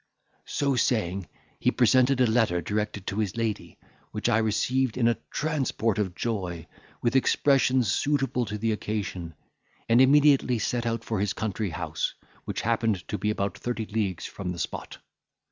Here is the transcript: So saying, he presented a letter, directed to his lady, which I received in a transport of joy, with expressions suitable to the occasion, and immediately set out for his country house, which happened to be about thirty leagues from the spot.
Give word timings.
So 0.47 0.75
saying, 0.75 1.27
he 1.59 1.69
presented 1.69 2.19
a 2.21 2.25
letter, 2.25 2.59
directed 2.59 3.05
to 3.05 3.19
his 3.19 3.37
lady, 3.37 3.77
which 4.11 4.29
I 4.29 4.39
received 4.39 4.97
in 4.97 5.07
a 5.07 5.19
transport 5.29 5.99
of 5.99 6.15
joy, 6.15 6.65
with 7.03 7.15
expressions 7.15 7.91
suitable 7.91 8.45
to 8.47 8.57
the 8.57 8.71
occasion, 8.71 9.35
and 9.87 10.01
immediately 10.01 10.57
set 10.57 10.87
out 10.87 11.03
for 11.03 11.19
his 11.19 11.33
country 11.33 11.69
house, 11.69 12.15
which 12.45 12.61
happened 12.61 13.07
to 13.09 13.19
be 13.19 13.29
about 13.29 13.59
thirty 13.59 13.85
leagues 13.85 14.25
from 14.25 14.51
the 14.53 14.57
spot. 14.57 14.97